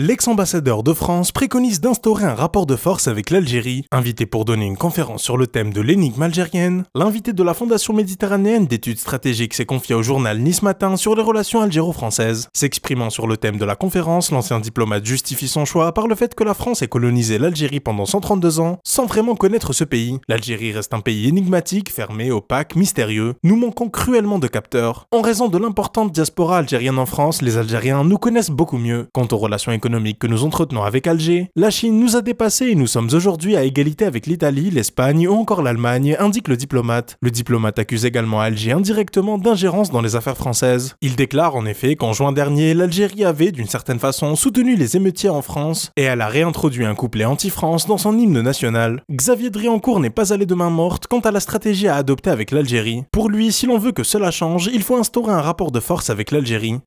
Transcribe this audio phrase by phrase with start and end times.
[0.00, 3.84] L'ex-ambassadeur de France préconise d'instaurer un rapport de force avec l'Algérie.
[3.90, 7.92] Invité pour donner une conférence sur le thème de l'énigme algérienne, l'invité de la Fondation
[7.94, 12.46] méditerranéenne d'études stratégiques s'est confié au journal Nice Matin sur les relations algéro-françaises.
[12.54, 16.36] S'exprimant sur le thème de la conférence, l'ancien diplomate justifie son choix par le fait
[16.36, 20.20] que la France ait colonisé l'Algérie pendant 132 ans sans vraiment connaître ce pays.
[20.28, 23.34] L'Algérie reste un pays énigmatique, fermé, opaque, mystérieux.
[23.42, 25.06] Nous manquons cruellement de capteurs.
[25.10, 29.08] En raison de l'importante diaspora algérienne en France, les Algériens nous connaissent beaucoup mieux.
[29.12, 29.87] Quant aux relations économiques,
[30.18, 33.64] que nous entretenons avec Alger, la Chine nous a dépassés et nous sommes aujourd'hui à
[33.64, 37.16] égalité avec l'Italie, l'Espagne ou encore l'Allemagne, indique le diplomate.
[37.22, 40.94] Le diplomate accuse également Alger indirectement d'ingérence dans les affaires françaises.
[41.00, 45.30] Il déclare en effet qu'en juin dernier, l'Algérie avait, d'une certaine façon, soutenu les émeutiers
[45.30, 49.02] en France et elle a réintroduit un couplet anti-France dans son hymne national.
[49.10, 52.50] Xavier Driancourt n'est pas allé de main morte quant à la stratégie à adopter avec
[52.50, 53.04] l'Algérie.
[53.10, 56.10] Pour lui, si l'on veut que cela change, il faut instaurer un rapport de force
[56.10, 56.78] avec l'Algérie.